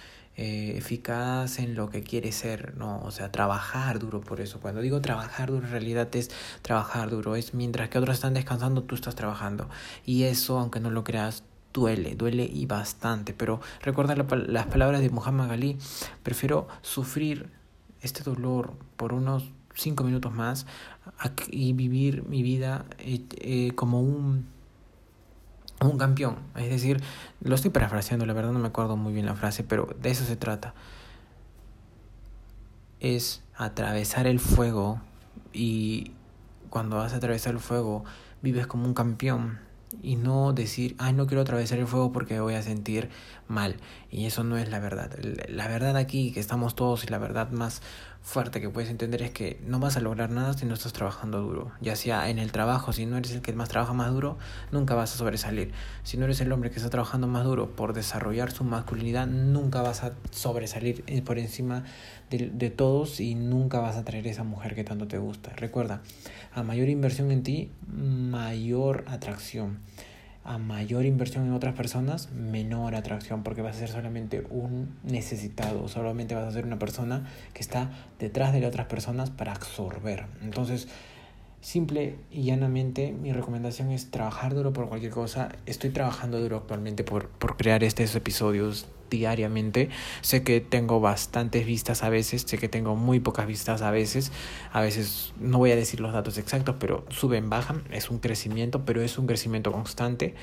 eh, 0.43 0.75
eficaz 0.75 1.59
en 1.59 1.75
lo 1.75 1.91
que 1.91 2.01
quiere 2.01 2.31
ser, 2.31 2.75
¿no? 2.75 2.99
O 3.03 3.11
sea, 3.11 3.31
trabajar 3.31 3.99
duro 3.99 4.21
por 4.21 4.41
eso. 4.41 4.59
Cuando 4.59 4.81
digo 4.81 4.99
trabajar 4.99 5.51
duro, 5.51 5.67
en 5.67 5.71
realidad 5.71 6.07
es 6.15 6.31
trabajar 6.63 7.11
duro, 7.11 7.35
es 7.35 7.53
mientras 7.53 7.89
que 7.89 7.99
otros 7.99 8.15
están 8.15 8.33
descansando, 8.33 8.81
tú 8.81 8.95
estás 8.95 9.13
trabajando. 9.13 9.69
Y 10.03 10.23
eso, 10.23 10.57
aunque 10.57 10.79
no 10.79 10.89
lo 10.89 11.03
creas, 11.03 11.43
duele, 11.75 12.15
duele 12.15 12.49
y 12.51 12.65
bastante. 12.65 13.35
Pero 13.35 13.61
recuerda 13.83 14.15
las 14.15 14.65
palabras 14.65 15.01
de 15.01 15.11
Muhammad 15.11 15.51
Ali, 15.51 15.77
prefiero 16.23 16.67
sufrir 16.81 17.51
este 18.01 18.23
dolor 18.23 18.73
por 18.97 19.13
unos 19.13 19.51
cinco 19.75 20.03
minutos 20.03 20.33
más 20.33 20.65
y 21.51 21.73
vivir 21.73 22.27
mi 22.27 22.41
vida 22.41 22.85
eh, 22.97 23.25
eh, 23.37 23.71
como 23.75 24.01
un 24.01 24.47
un 25.89 25.97
campeón. 25.97 26.37
Es 26.55 26.69
decir, 26.69 27.01
lo 27.41 27.55
estoy 27.55 27.71
parafraseando, 27.71 28.25
la 28.25 28.33
verdad 28.33 28.51
no 28.51 28.59
me 28.59 28.67
acuerdo 28.67 28.97
muy 28.97 29.13
bien 29.13 29.25
la 29.25 29.35
frase, 29.35 29.63
pero 29.63 29.87
de 30.01 30.11
eso 30.11 30.25
se 30.25 30.35
trata. 30.35 30.73
es 33.01 33.41
atravesar 33.55 34.27
el 34.27 34.39
fuego 34.39 35.01
y 35.51 36.11
cuando 36.69 36.97
vas 36.97 37.13
a 37.13 37.17
atravesar 37.17 37.53
el 37.53 37.59
fuego 37.59 38.05
vives 38.41 38.67
como 38.67 38.85
un 38.85 38.93
campeón 38.93 39.59
y 40.01 40.15
no 40.15 40.53
decir, 40.53 40.95
ay, 40.99 41.11
no 41.11 41.27
quiero 41.27 41.41
atravesar 41.41 41.79
el 41.79 41.87
fuego 41.87 42.13
porque 42.13 42.39
voy 42.39 42.53
a 42.53 42.61
sentir 42.61 43.09
mal. 43.49 43.75
Y 44.09 44.25
eso 44.25 44.45
no 44.45 44.57
es 44.57 44.69
la 44.69 44.79
verdad. 44.79 45.11
La 45.49 45.67
verdad 45.67 45.97
aquí, 45.97 46.31
que 46.31 46.39
estamos 46.39 46.75
todos, 46.75 47.03
y 47.03 47.07
la 47.07 47.17
verdad 47.17 47.51
más 47.51 47.81
fuerte 48.21 48.61
que 48.61 48.69
puedes 48.69 48.89
entender 48.89 49.21
es 49.23 49.31
que 49.31 49.59
no 49.65 49.79
vas 49.79 49.97
a 49.97 49.99
lograr 49.99 50.29
nada 50.29 50.53
si 50.53 50.65
no 50.65 50.73
estás 50.73 50.93
trabajando 50.93 51.41
duro. 51.41 51.71
Ya 51.81 51.95
sea 51.95 52.29
en 52.29 52.39
el 52.39 52.51
trabajo, 52.51 52.93
si 52.93 53.05
no 53.05 53.17
eres 53.17 53.31
el 53.31 53.41
que 53.41 53.53
más 53.53 53.69
trabaja 53.69 53.93
más 53.93 54.11
duro, 54.11 54.37
nunca 54.71 54.95
vas 54.95 55.13
a 55.13 55.17
sobresalir. 55.17 55.71
Si 56.03 56.17
no 56.17 56.25
eres 56.25 56.39
el 56.41 56.51
hombre 56.51 56.69
que 56.69 56.77
está 56.77 56.89
trabajando 56.89 57.27
más 57.27 57.43
duro 57.43 57.75
por 57.75 57.93
desarrollar 57.93 58.51
su 58.51 58.63
masculinidad, 58.63 59.27
nunca 59.27 59.81
vas 59.81 60.03
a 60.03 60.13
sobresalir 60.29 61.03
por 61.23 61.39
encima 61.39 61.83
de, 62.29 62.49
de 62.53 62.69
todos 62.69 63.19
y 63.19 63.35
nunca 63.35 63.79
vas 63.79 63.97
a 63.97 64.05
traer 64.05 64.27
esa 64.27 64.43
mujer 64.43 64.75
que 64.75 64.83
tanto 64.83 65.07
te 65.07 65.17
gusta. 65.17 65.51
Recuerda, 65.55 66.01
a 66.53 66.63
mayor 66.63 66.89
inversión 66.89 67.31
en 67.31 67.43
ti, 67.43 67.71
mayor 67.87 69.03
atracción 69.07 69.79
a 70.43 70.57
mayor 70.57 71.05
inversión 71.05 71.45
en 71.45 71.53
otras 71.53 71.75
personas, 71.75 72.31
menor 72.31 72.95
atracción, 72.95 73.43
porque 73.43 73.61
vas 73.61 73.75
a 73.75 73.79
ser 73.79 73.89
solamente 73.89 74.43
un 74.49 74.95
necesitado, 75.03 75.87
solamente 75.87 76.33
vas 76.33 76.47
a 76.47 76.51
ser 76.51 76.65
una 76.65 76.79
persona 76.79 77.27
que 77.53 77.61
está 77.61 77.91
detrás 78.19 78.51
de 78.53 78.65
otras 78.65 78.87
personas 78.87 79.29
para 79.29 79.53
absorber. 79.53 80.25
Entonces, 80.41 80.87
simple 81.61 82.15
y 82.31 82.43
llanamente, 82.43 83.11
mi 83.11 83.31
recomendación 83.31 83.91
es 83.91 84.09
trabajar 84.09 84.55
duro 84.55 84.73
por 84.73 84.89
cualquier 84.89 85.11
cosa. 85.11 85.49
Estoy 85.67 85.91
trabajando 85.91 86.39
duro 86.39 86.57
actualmente 86.57 87.03
por, 87.03 87.29
por 87.29 87.55
crear 87.55 87.83
estos 87.83 88.15
episodios 88.15 88.87
diariamente. 89.11 89.89
Sé 90.21 90.41
que 90.43 90.59
tengo 90.61 90.99
bastantes 90.99 91.67
vistas 91.67 92.01
a 92.01 92.09
veces, 92.09 92.43
sé 92.47 92.57
que 92.57 92.67
tengo 92.67 92.95
muy 92.95 93.19
pocas 93.19 93.45
vistas 93.45 93.83
a 93.83 93.91
veces. 93.91 94.31
A 94.71 94.81
veces 94.81 95.33
no 95.39 95.59
voy 95.59 95.71
a 95.71 95.75
decir 95.75 95.99
los 95.99 96.13
datos 96.13 96.39
exactos, 96.39 96.77
pero 96.79 97.05
suben, 97.09 97.49
bajan. 97.49 97.83
Es 97.91 98.09
un 98.09 98.17
crecimiento, 98.17 98.83
pero 98.85 99.03
es 99.03 99.19
un 99.19 99.27
crecimiento 99.27 99.71
constante. 99.71 100.33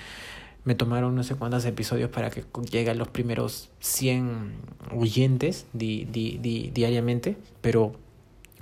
Me 0.65 0.75
tomaron 0.75 1.17
no 1.17 1.25
sé 1.25 1.35
cuántos 1.35 1.65
episodios 1.65 2.11
para 2.11 2.31
que 2.31 2.45
lleguen 2.71 2.99
los 2.99 3.09
primeros 3.09 3.71
100 3.81 4.53
oyentes 4.95 5.67
di, 5.73 6.05
di, 6.05 6.39
di, 6.39 6.71
diariamente, 6.71 7.37
pero 7.63 7.97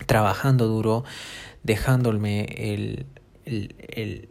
trabajando 0.07 0.69
duro, 0.69 1.05
dejándome 1.65 2.45
el, 2.75 3.07
el, 3.45 3.75
el 3.89 4.29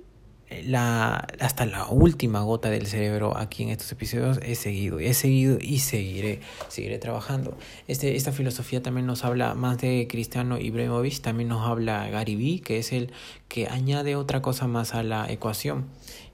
la, 0.64 1.28
hasta 1.40 1.66
la 1.66 1.88
última 1.88 2.42
gota 2.42 2.70
del 2.70 2.88
cerebro 2.88 3.38
aquí 3.38 3.64
en 3.64 3.70
estos 3.70 3.92
episodios 3.92 4.40
he 4.44 4.56
seguido, 4.56 5.00
he 5.00 5.14
seguido 5.14 5.58
y 5.60 5.80
seguiré, 5.80 6.40
seguiré 6.68 6.98
trabajando. 6.98 7.58
Este, 7.88 8.16
esta 8.16 8.32
filosofía 8.32 8.82
también 8.82 9.06
nos 9.06 9.26
habla 9.26 9.54
más 9.56 9.78
de 9.80 10.08
Cristiano 10.10 10.58
Ibrahimovic, 10.58 11.22
también 11.22 11.50
nos 11.50 11.68
habla 11.68 12.08
Gary 12.10 12.36
Vee, 12.36 12.62
que 12.62 12.80
es 12.80 12.92
el 12.92 13.12
que 13.56 13.70
añade 13.70 14.18
otra 14.18 14.42
cosa 14.42 14.68
más 14.68 14.96
a 14.96 15.02
la 15.02 15.32
ecuación. 15.32 15.86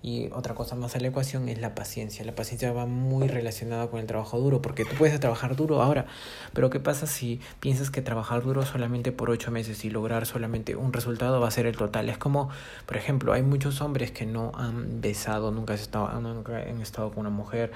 Y 0.02 0.30
otra 0.32 0.56
cosa 0.56 0.76
más 0.76 0.96
a 0.96 1.00
la 1.00 1.10
ecuación 1.10 1.50
es 1.50 1.62
la 1.62 1.76
paciencia. 1.76 2.26
La 2.26 2.34
paciencia 2.34 2.74
va 2.74 2.88
muy 2.88 3.28
relacionada 3.28 3.92
con 3.92 4.00
el 4.00 4.08
trabajo 4.08 4.40
duro, 4.40 4.60
porque 4.60 4.86
tú 4.86 4.96
puedes 4.98 5.20
trabajar 5.20 5.56
duro 5.56 5.84
ahora, 5.84 6.08
pero 6.54 6.72
¿qué 6.72 6.80
pasa 6.80 7.06
si 7.06 7.40
piensas 7.60 7.92
que 7.92 8.02
trabajar 8.02 8.42
duro 8.42 8.66
solamente 8.66 9.12
por 9.12 9.30
ocho 9.30 9.52
meses 9.52 9.86
y 9.86 9.92
lograr 9.92 10.26
solamente 10.26 10.76
un 10.76 10.94
resultado 10.94 11.40
va 11.40 11.48
a 11.48 11.52
ser 11.52 11.68
el 11.68 11.78
total? 11.78 12.10
Es 12.10 12.18
como, 12.18 12.50
por 12.88 12.98
ejemplo, 12.98 13.34
hay 13.34 13.44
muchos 13.44 13.82
hombres 13.82 14.10
que 14.10 14.26
no 14.26 14.52
han 14.56 15.00
besado, 15.00 15.52
nunca 15.52 15.74
han 15.74 15.80
estado, 15.80 16.08
han 16.08 16.82
estado 16.82 17.12
con 17.12 17.20
una 17.20 17.30
mujer 17.30 17.72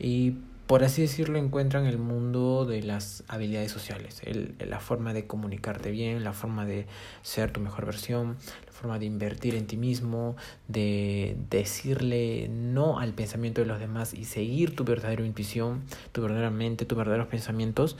y 0.00 0.38
por 0.68 0.84
así 0.84 1.00
decirlo, 1.00 1.38
encuentran 1.38 1.86
el 1.86 1.96
mundo 1.96 2.66
de 2.66 2.82
las 2.82 3.24
habilidades 3.26 3.72
sociales, 3.72 4.20
el, 4.24 4.54
la 4.58 4.80
forma 4.80 5.14
de 5.14 5.26
comunicarte 5.26 5.90
bien, 5.90 6.22
la 6.22 6.34
forma 6.34 6.66
de 6.66 6.86
ser 7.22 7.50
tu 7.50 7.60
mejor 7.60 7.86
versión, 7.86 8.36
forma 8.78 8.98
de 8.98 9.06
invertir 9.06 9.54
en 9.54 9.66
ti 9.66 9.76
mismo, 9.76 10.36
de 10.68 11.36
decirle 11.50 12.48
no 12.48 12.98
al 12.98 13.12
pensamiento 13.12 13.60
de 13.60 13.66
los 13.66 13.80
demás 13.80 14.14
y 14.14 14.24
seguir 14.24 14.76
tu 14.76 14.84
verdadera 14.84 15.26
intuición, 15.26 15.82
tu 16.12 16.22
verdadera 16.22 16.50
mente, 16.50 16.84
tus 16.84 16.96
verdaderos 16.96 17.26
pensamientos, 17.26 17.96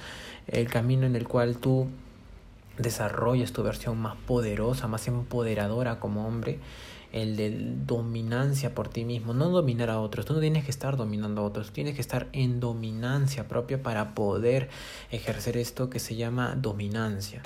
el 0.46 0.68
camino 0.68 1.06
en 1.06 1.16
el 1.16 1.26
cual 1.26 1.56
tú 1.56 1.88
desarrollas 2.78 3.52
tu 3.52 3.62
versión 3.62 3.98
más 3.98 4.16
poderosa, 4.16 4.86
más 4.86 5.08
empoderadora 5.08 5.98
como 5.98 6.26
hombre 6.26 6.60
el 7.12 7.36
de 7.36 7.74
dominancia 7.86 8.74
por 8.74 8.88
ti 8.88 9.04
mismo, 9.04 9.32
no 9.32 9.48
dominar 9.48 9.90
a 9.90 9.98
otros, 9.98 10.26
tú 10.26 10.34
no 10.34 10.40
tienes 10.40 10.64
que 10.64 10.70
estar 10.70 10.96
dominando 10.96 11.40
a 11.40 11.44
otros, 11.44 11.72
tienes 11.72 11.94
que 11.94 12.02
estar 12.02 12.28
en 12.32 12.60
dominancia 12.60 13.48
propia 13.48 13.82
para 13.82 14.14
poder 14.14 14.68
ejercer 15.10 15.56
esto 15.56 15.88
que 15.88 16.00
se 16.00 16.16
llama 16.16 16.54
dominancia. 16.54 17.42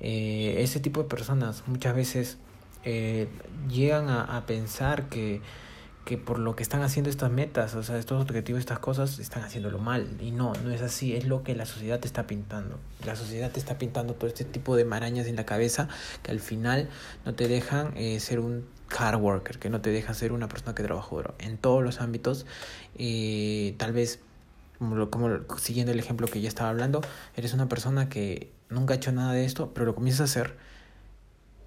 Eh, 0.00 0.56
ese 0.58 0.80
tipo 0.80 1.02
de 1.02 1.08
personas 1.08 1.64
muchas 1.66 1.96
veces 1.96 2.38
eh, 2.86 3.28
llegan 3.68 4.08
a, 4.08 4.44
pensar 4.46 5.08
que 5.08 5.42
que 6.06 6.16
por 6.16 6.38
lo 6.38 6.54
que 6.54 6.62
están 6.62 6.82
haciendo 6.82 7.10
estas 7.10 7.32
metas, 7.32 7.74
o 7.74 7.82
sea, 7.82 7.98
estos 7.98 8.22
objetivos, 8.22 8.60
estas 8.60 8.78
cosas, 8.78 9.18
están 9.18 9.42
haciéndolo 9.42 9.80
mal. 9.80 10.06
Y 10.20 10.30
no, 10.30 10.52
no 10.62 10.70
es 10.70 10.80
así, 10.80 11.16
es 11.16 11.26
lo 11.26 11.42
que 11.42 11.56
la 11.56 11.66
sociedad 11.66 11.98
te 11.98 12.06
está 12.06 12.28
pintando. 12.28 12.78
La 13.04 13.16
sociedad 13.16 13.50
te 13.50 13.58
está 13.58 13.76
pintando 13.76 14.14
todo 14.14 14.28
este 14.28 14.44
tipo 14.44 14.76
de 14.76 14.84
marañas 14.84 15.26
en 15.26 15.34
la 15.34 15.44
cabeza 15.44 15.88
que 16.22 16.30
al 16.30 16.38
final 16.38 16.88
no 17.24 17.34
te 17.34 17.48
dejan 17.48 17.92
eh, 17.96 18.20
ser 18.20 18.38
un 18.38 18.64
hard 18.96 19.20
worker, 19.20 19.58
que 19.58 19.68
no 19.68 19.80
te 19.80 19.90
dejan 19.90 20.14
ser 20.14 20.30
una 20.30 20.46
persona 20.46 20.76
que 20.76 20.84
trabaja 20.84 21.08
duro. 21.10 21.34
En 21.40 21.58
todos 21.58 21.82
los 21.82 22.00
ámbitos, 22.00 22.46
eh, 22.96 23.74
tal 23.76 23.92
vez, 23.92 24.20
como 25.10 25.40
siguiendo 25.58 25.90
el 25.90 25.98
ejemplo 25.98 26.28
que 26.28 26.40
ya 26.40 26.48
estaba 26.48 26.70
hablando, 26.70 27.00
eres 27.34 27.52
una 27.52 27.68
persona 27.68 28.08
que 28.08 28.52
nunca 28.70 28.94
ha 28.94 28.96
hecho 28.96 29.10
nada 29.10 29.32
de 29.32 29.44
esto, 29.44 29.72
pero 29.74 29.86
lo 29.86 29.96
comienzas 29.96 30.20
a 30.20 30.24
hacer. 30.24 30.56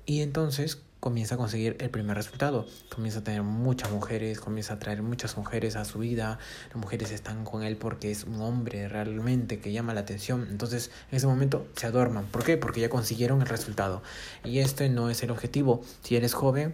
Y 0.05 0.21
entonces 0.21 0.81
comienza 0.99 1.35
a 1.35 1.37
conseguir 1.37 1.77
el 1.79 1.89
primer 1.89 2.17
resultado. 2.17 2.65
Comienza 2.93 3.19
a 3.19 3.23
tener 3.23 3.43
muchas 3.43 3.91
mujeres, 3.91 4.39
comienza 4.39 4.73
a 4.73 4.79
traer 4.79 5.01
muchas 5.01 5.37
mujeres 5.37 5.75
a 5.75 5.85
su 5.85 5.99
vida. 5.99 6.39
Las 6.67 6.77
mujeres 6.77 7.11
están 7.11 7.45
con 7.45 7.63
él 7.63 7.77
porque 7.77 8.11
es 8.11 8.25
un 8.25 8.41
hombre 8.41 8.87
realmente 8.87 9.59
que 9.59 9.71
llama 9.71 9.93
la 9.93 10.01
atención. 10.01 10.47
Entonces, 10.49 10.91
en 11.11 11.17
ese 11.17 11.27
momento 11.27 11.67
se 11.75 11.87
adorman. 11.87 12.25
¿Por 12.25 12.43
qué? 12.43 12.57
Porque 12.57 12.81
ya 12.81 12.89
consiguieron 12.89 13.41
el 13.41 13.47
resultado. 13.47 14.01
Y 14.43 14.59
este 14.59 14.89
no 14.89 15.09
es 15.09 15.23
el 15.23 15.31
objetivo. 15.31 15.81
Si 16.03 16.15
eres 16.15 16.33
joven, 16.33 16.73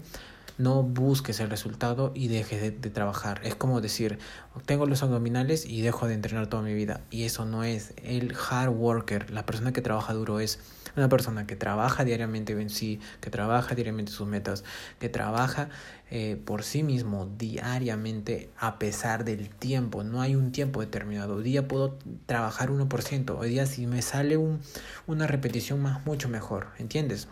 no 0.57 0.83
busques 0.83 1.39
el 1.39 1.49
resultado 1.49 2.11
y 2.15 2.27
dejes 2.27 2.61
de, 2.61 2.89
trabajar. 2.89 3.41
Es 3.43 3.55
como 3.55 3.81
decir, 3.81 4.19
tengo 4.65 4.85
los 4.85 5.03
abdominales 5.03 5.65
y 5.65 5.81
dejo 5.81 6.07
de 6.07 6.13
entrenar 6.13 6.47
toda 6.47 6.63
mi 6.63 6.73
vida. 6.73 7.01
Y 7.09 7.23
eso 7.23 7.45
no 7.45 7.63
es. 7.63 7.93
El 8.03 8.35
hard 8.49 8.69
worker, 8.69 9.31
la 9.31 9.45
persona 9.45 9.73
que 9.73 9.81
trabaja 9.81 10.13
duro 10.13 10.39
es 10.39 10.59
una 10.95 11.09
persona 11.09 11.45
que 11.45 11.55
trabaja 11.55 12.05
diariamente 12.05 12.53
en 12.53 12.69
sí, 12.69 12.99
que 13.19 13.29
trabaja 13.29 13.75
diariamente 13.75 14.11
sus 14.11 14.27
metas, 14.27 14.63
que 14.99 15.09
trabaja 15.09 15.69
eh, 16.09 16.41
por 16.45 16.63
sí 16.63 16.83
mismo 16.83 17.29
diariamente 17.37 18.49
a 18.57 18.79
pesar 18.79 19.25
del 19.25 19.49
tiempo. 19.49 20.03
No 20.03 20.21
hay 20.21 20.35
un 20.35 20.51
tiempo 20.51 20.79
determinado. 20.79 21.35
Hoy 21.35 21.43
día 21.43 21.67
puedo 21.67 21.97
trabajar 22.25 22.69
1%. 22.69 23.37
Hoy 23.37 23.49
día 23.49 23.65
si 23.65 23.87
me 23.87 24.01
sale 24.01 24.37
un, 24.37 24.61
una 25.05 25.27
repetición 25.27 25.81
más, 25.81 26.05
mucho 26.05 26.29
mejor. 26.29 26.67
¿Entiendes? 26.77 27.27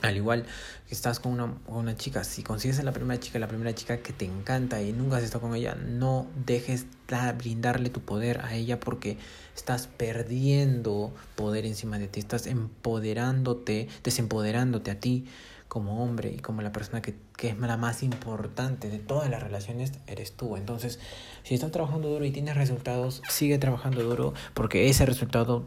Al 0.00 0.16
igual 0.16 0.44
que 0.86 0.94
estás 0.94 1.18
con 1.18 1.32
una, 1.32 1.54
una 1.66 1.96
chica, 1.96 2.22
si 2.22 2.42
consigues 2.42 2.78
a 2.78 2.84
la 2.84 2.92
primera 2.92 3.18
chica, 3.18 3.38
la 3.40 3.48
primera 3.48 3.74
chica 3.74 3.98
que 3.98 4.12
te 4.12 4.24
encanta 4.24 4.80
y 4.80 4.92
nunca 4.92 5.16
has 5.16 5.24
estado 5.24 5.42
con 5.42 5.56
ella, 5.56 5.74
no 5.74 6.28
dejes 6.46 6.86
de 7.08 7.32
brindarle 7.32 7.90
tu 7.90 8.00
poder 8.00 8.40
a 8.42 8.54
ella 8.54 8.78
porque 8.78 9.18
estás 9.56 9.88
perdiendo 9.88 11.12
poder 11.34 11.66
encima 11.66 11.98
de 11.98 12.06
ti, 12.06 12.20
estás 12.20 12.46
empoderándote, 12.46 13.88
desempoderándote 14.04 14.92
a 14.92 15.00
ti 15.00 15.26
como 15.66 16.02
hombre 16.02 16.32
y 16.32 16.38
como 16.38 16.62
la 16.62 16.72
persona 16.72 17.02
que, 17.02 17.14
que 17.36 17.48
es 17.48 17.58
la 17.58 17.76
más 17.76 18.02
importante 18.02 18.88
de 18.88 18.98
todas 18.98 19.28
las 19.28 19.42
relaciones, 19.42 19.92
eres 20.06 20.32
tú. 20.32 20.56
Entonces, 20.56 20.98
si 21.42 21.54
estás 21.54 21.72
trabajando 21.72 22.08
duro 22.08 22.24
y 22.24 22.30
tienes 22.30 22.56
resultados, 22.56 23.20
sigue 23.28 23.58
trabajando 23.58 24.02
duro 24.02 24.32
porque 24.54 24.88
ese 24.88 25.04
resultado 25.06 25.66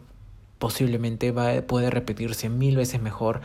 posiblemente 0.58 1.32
va, 1.32 1.62
puede 1.64 1.90
repetirse 1.90 2.48
mil 2.50 2.78
veces 2.78 3.02
mejor 3.02 3.42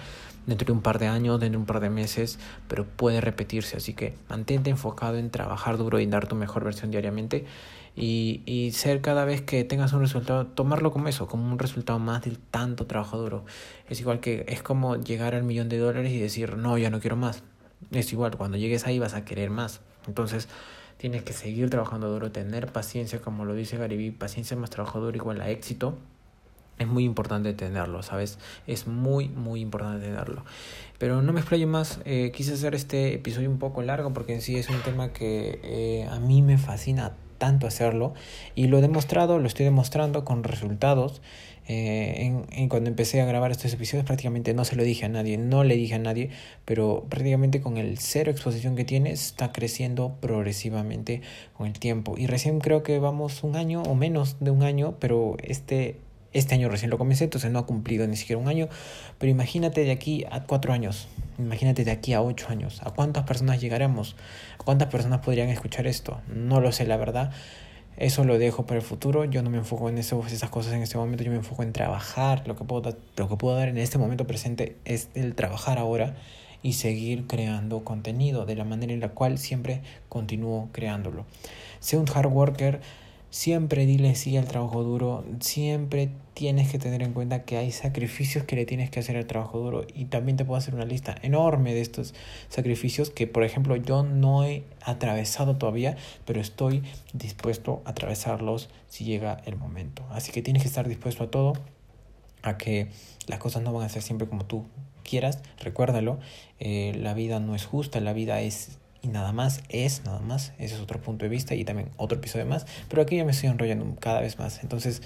dentro 0.47 0.67
de 0.67 0.73
un 0.73 0.83
par 0.83 0.99
de 0.99 1.07
años, 1.09 1.41
dentro 1.41 1.59
de 1.59 1.63
un 1.63 1.67
par 1.67 1.81
de 1.81 1.91
meses, 1.91 2.39
pero 2.69 2.85
puede 2.85 3.21
repetirse. 3.21 3.77
Así 3.77 3.95
que 3.95 4.15
mantente 4.29 4.71
enfocado 4.71 5.19
en 5.19 5.31
trabajar 5.31 5.77
duro 5.77 6.01
y 6.01 6.07
dar 6.07 6.27
tu 6.27 6.37
mejor 6.37 6.65
versión 6.65 6.91
diariamente 6.91 7.45
y, 7.95 8.43
y 8.47 8.73
ser 8.73 9.01
cada 9.01 9.25
vez 9.25 9.43
que 9.43 9.65
tengas 9.65 9.93
un 9.93 10.01
resultado, 10.01 10.47
tomarlo 10.47 10.93
como 10.93 11.09
eso, 11.09 11.27
como 11.27 11.51
un 11.51 11.59
resultado 11.59 11.99
más 11.99 12.23
del 12.23 12.39
tanto 12.39 12.87
trabajo 12.87 13.19
duro. 13.19 13.45
Es 13.89 14.01
igual 14.01 14.21
que 14.21 14.45
es 14.49 14.63
como 14.63 14.97
llegar 14.97 15.35
al 15.35 15.43
millón 15.43 15.69
de 15.69 15.79
dólares 15.79 16.13
y 16.13 16.19
decir, 16.19 16.57
no, 16.57 16.79
ya 16.79 16.91
no 16.91 17.01
quiero 17.01 17.17
más. 17.17 17.43
Es 17.91 18.13
igual, 18.13 18.37
cuando 18.37 18.57
llegues 18.57 18.87
ahí 18.87 18.99
vas 18.99 19.15
a 19.15 19.25
querer 19.25 19.51
más. 19.51 19.81
Entonces, 20.07 20.49
tienes 20.97 21.23
que 21.23 21.33
seguir 21.33 21.71
trabajando 21.71 22.09
duro, 22.09 22.31
tener 22.31 22.73
paciencia, 22.73 23.21
como 23.21 23.45
lo 23.45 23.55
dice 23.55 23.77
Gary 23.77 24.11
paciencia 24.11 24.57
más 24.57 24.71
trabajo 24.71 25.01
duro 25.01 25.17
igual 25.17 25.41
a 25.41 25.51
éxito 25.51 25.99
es 26.79 26.87
muy 26.87 27.05
importante 27.05 27.53
tenerlo, 27.53 28.03
¿sabes? 28.03 28.39
Es 28.67 28.87
muy, 28.87 29.29
muy 29.29 29.61
importante 29.61 30.07
tenerlo. 30.07 30.45
Pero 30.99 31.23
no 31.23 31.33
me 31.33 31.41
explayo 31.41 31.67
más, 31.67 32.01
eh, 32.05 32.33
quise 32.35 32.55
hacer 32.55 32.75
este 32.75 33.15
episodio 33.15 33.51
un 33.51 33.59
poco 33.59 33.83
largo 33.83 34.13
porque 34.13 34.35
en 34.35 34.41
sí 34.41 34.57
es 34.57 34.69
un 34.69 34.81
tema 34.83 35.13
que 35.13 35.61
eh, 35.63 36.09
a 36.11 36.19
mí 36.21 36.43
me 36.43 36.59
fascina 36.59 37.13
tanto 37.39 37.67
hacerlo 37.67 38.15
y 38.55 38.67
lo 38.67 38.79
he 38.79 38.81
demostrado, 38.81 39.39
lo 39.39 39.47
estoy 39.47 39.65
demostrando 39.65 40.25
con 40.25 40.43
resultados. 40.43 41.21
Eh, 41.69 42.45
en, 42.53 42.69
cuando 42.69 42.89
empecé 42.89 43.21
a 43.21 43.25
grabar 43.27 43.51
estos 43.51 43.73
episodios 43.73 44.07
prácticamente 44.07 44.55
no 44.55 44.65
se 44.65 44.77
lo 44.77 44.85
dije 44.85 45.05
a 45.05 45.09
nadie, 45.09 45.37
no 45.37 45.65
le 45.65 45.75
dije 45.75 45.95
a 45.95 45.99
nadie, 45.99 46.31
pero 46.65 47.05
prácticamente 47.09 47.61
con 47.61 47.77
el 47.77 47.99
cero 47.99 48.31
exposición 48.31 48.77
que 48.77 48.85
tiene 48.85 49.11
está 49.11 49.51
creciendo 49.51 50.17
progresivamente 50.21 51.23
con 51.55 51.67
el 51.67 51.73
tiempo. 51.73 52.15
Y 52.17 52.27
recién 52.27 52.61
creo 52.61 52.85
que 52.85 53.01
vamos 53.01 53.43
un 53.43 53.57
año 53.57 53.83
o 53.83 53.97
menos 53.97 54.37
de 54.39 54.53
un 54.53 54.63
año, 54.63 54.95
pero 55.01 55.37
este, 55.43 55.99
este 56.37 56.55
año 56.55 56.69
recién 56.69 56.91
lo 56.91 56.99
comencé, 56.99 57.25
entonces 57.25 57.51
no 57.51 57.59
ha 57.59 57.67
cumplido 57.67 58.07
ni 58.07 58.17
siquiera 58.17 58.41
un 58.41 58.49
año. 58.49 58.69
Pero 59.19 59.31
imagínate 59.31 59.85
de 59.85 59.91
aquí 59.91 60.25
a 60.31 60.45
cuatro 60.45 60.73
años, 60.73 61.09
imagínate 61.39 61.85
de 61.85 61.91
aquí 61.91 62.13
a 62.13 62.23
ocho 62.23 62.49
años, 62.51 62.81
¿a 62.85 62.91
cuántas 62.91 63.25
personas 63.25 63.61
llegaremos? 63.61 64.17
¿A 64.59 64.65
cuántas 64.65 64.89
personas 64.89 65.21
podrían 65.21 65.49
escuchar 65.49 65.87
esto? 65.87 66.21
No 66.29 66.61
lo 66.61 66.73
sé, 66.73 66.87
la 66.87 66.97
verdad 66.97 67.31
eso 67.97 68.25
lo 68.25 68.39
dejo 68.39 68.67
para 68.67 68.79
el 68.79 68.85
futuro. 68.85 69.25
Yo 69.25 69.43
no 69.43 69.51
me 69.51 69.57
enfoco 69.57 69.89
en 69.89 69.99
esas 69.99 70.51
cosas 70.51 70.75
en 70.75 70.83
este 70.83 70.99
momento. 70.99 71.25
Yo 71.25 71.31
me 71.31 71.39
enfoco 71.39 71.63
en 71.63 71.73
trabajar. 71.73 72.47
Lo 72.47 72.55
que, 72.57 72.65
puedo, 72.65 72.97
lo 73.17 73.29
que 73.29 73.37
puedo 73.37 73.57
dar 73.57 73.69
en 73.69 73.79
este 73.79 73.97
momento 73.99 74.27
presente 74.27 74.77
es 74.85 75.09
el 75.15 75.35
trabajar 75.35 75.79
ahora 75.79 76.15
y 76.63 76.75
seguir 76.75 77.27
creando 77.27 77.85
contenido 77.85 78.45
de 78.45 78.57
la 78.57 78.65
manera 78.65 78.93
en 78.93 79.01
la 79.01 79.11
cual 79.11 79.39
siempre 79.39 79.83
continúo 80.09 80.69
creándolo. 80.73 81.25
Sé 81.81 81.97
un 81.97 82.07
hard 82.13 82.27
worker 82.27 82.81
Siempre 83.31 83.87
dile 83.87 84.15
sí 84.15 84.37
al 84.37 84.47
trabajo 84.47 84.83
duro, 84.83 85.25
siempre 85.41 86.11
tienes 86.33 86.71
que 86.71 86.79
tener 86.79 87.03
en 87.03 87.13
cuenta 87.13 87.45
que 87.45 87.57
hay 87.57 87.73
sacrificios 87.73 88.45
que 88.45 88.57
le 88.57 88.67
tienes 88.67 88.91
que 88.91 89.01
hacer 89.01 89.17
al 89.17 89.27
trabajo 89.27 89.59
duro 89.59 89.87
y 89.95 90.05
también 90.05 90.37
te 90.37 90.45
puedo 90.45 90.59
hacer 90.59 90.75
una 90.75 90.85
lista 90.85 91.15
enorme 91.23 91.75
de 91.75 91.81
estos 91.81 92.15
sacrificios 92.49 93.11
que 93.11 93.27
por 93.27 93.43
ejemplo 93.43 93.75
yo 93.77 94.03
no 94.03 94.45
he 94.45 94.63
atravesado 94.83 95.57
todavía, 95.57 95.97
pero 96.25 96.41
estoy 96.41 96.83
dispuesto 97.15 97.83
a 97.85 97.91
atravesarlos 97.91 98.69
si 98.89 99.05
llega 99.05 99.43
el 99.45 99.57
momento. 99.57 100.05
Así 100.11 100.31
que 100.31 100.41
tienes 100.41 100.63
que 100.63 100.69
estar 100.69 100.87
dispuesto 100.87 101.25
a 101.25 101.31
todo, 101.31 101.55
a 102.43 102.57
que 102.57 102.89
las 103.27 103.39
cosas 103.39 103.63
no 103.63 103.73
van 103.73 103.87
a 103.87 103.89
ser 103.89 104.03
siempre 104.03 104.29
como 104.29 104.45
tú 104.45 104.67
quieras, 105.03 105.41
recuérdalo, 105.59 106.19
eh, 106.61 106.93
la 106.97 107.15
vida 107.15 107.41
no 107.41 107.55
es 107.55 107.65
justa, 107.65 108.01
la 108.01 108.13
vida 108.13 108.41
es 108.41 108.79
y 109.07 109.09
nada 109.09 109.33
más 109.33 109.63
es 109.69 110.05
nada 110.05 110.21
más. 110.21 110.53
Ese 110.59 110.75
es 110.75 110.81
otro 110.81 111.01
punto 111.01 111.25
de 111.25 111.29
vista 111.29 111.55
y 111.55 111.65
también 111.65 111.91
otro 111.97 112.19
episodio 112.19 112.45
más. 112.45 112.67
Pero 112.89 113.03
aquí 113.03 113.17
ya 113.17 113.25
me 113.25 113.31
estoy 113.31 113.49
enrollando 113.49 113.97
cada 114.01 114.21
vez 114.21 114.39
más. 114.39 114.63
Entonces, 114.63 115.03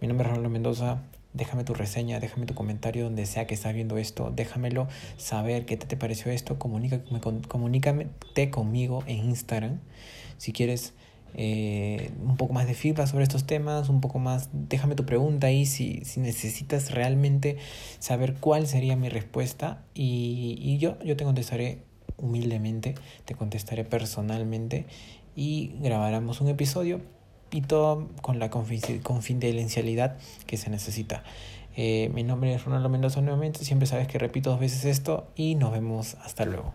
mi 0.00 0.08
nombre 0.08 0.26
es 0.26 0.30
Ronaldo 0.30 0.50
Mendoza. 0.50 1.02
Déjame 1.32 1.64
tu 1.64 1.74
reseña, 1.74 2.18
déjame 2.18 2.44
tu 2.46 2.54
comentario 2.54 3.04
donde 3.04 3.24
sea 3.24 3.46
que 3.46 3.54
estás 3.54 3.72
viendo 3.72 3.96
esto. 3.98 4.32
Déjamelo 4.34 4.88
saber 5.16 5.64
qué 5.64 5.76
te, 5.76 5.96
pareció 5.96 6.30
esto. 6.30 6.58
Comunícame, 6.58 7.20
comunícate 7.48 8.50
conmigo 8.50 9.04
en 9.06 9.30
Instagram. 9.30 9.80
Si 10.36 10.52
quieres 10.52 10.92
eh, 11.34 12.10
un 12.22 12.36
poco 12.36 12.52
más 12.52 12.66
de 12.66 12.74
feedback 12.74 13.06
sobre 13.06 13.22
estos 13.22 13.46
temas, 13.46 13.88
un 13.88 14.00
poco 14.00 14.18
más, 14.18 14.50
déjame 14.52 14.96
tu 14.96 15.06
pregunta 15.06 15.46
ahí 15.46 15.64
si, 15.64 16.04
si 16.04 16.20
necesitas 16.20 16.90
realmente 16.90 17.56
saber 18.00 18.34
cuál 18.34 18.66
sería 18.66 18.96
mi 18.96 19.08
respuesta 19.08 19.84
y, 19.94 20.58
y 20.60 20.78
yo, 20.78 20.98
yo 21.04 21.16
te 21.16 21.24
contestaré 21.24 21.89
humildemente, 22.20 22.94
te 23.24 23.34
contestaré 23.34 23.84
personalmente 23.84 24.86
y 25.36 25.72
grabaremos 25.80 26.40
un 26.40 26.48
episodio 26.48 27.00
y 27.50 27.62
todo 27.62 28.08
con 28.22 28.38
la 28.38 28.50
confidencialidad 28.50 30.16
que 30.46 30.56
se 30.56 30.70
necesita. 30.70 31.24
Eh, 31.76 32.10
mi 32.14 32.22
nombre 32.22 32.54
es 32.54 32.64
Ronaldo 32.64 32.88
Mendoza 32.88 33.20
nuevamente, 33.20 33.64
siempre 33.64 33.86
sabes 33.86 34.08
que 34.08 34.18
repito 34.18 34.50
dos 34.50 34.60
veces 34.60 34.84
esto 34.84 35.28
y 35.36 35.54
nos 35.54 35.72
vemos 35.72 36.14
hasta 36.22 36.44
luego. 36.44 36.74